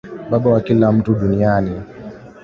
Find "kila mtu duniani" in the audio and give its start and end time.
0.61-1.81